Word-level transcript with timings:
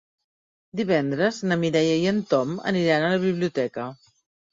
Divendres 0.77 1.41
na 1.51 1.57
Mireia 1.63 1.99
i 2.05 2.07
en 2.13 2.21
Tom 2.31 2.55
aniran 2.71 3.05
a 3.05 3.13
la 3.13 3.21
biblioteca. 3.27 3.87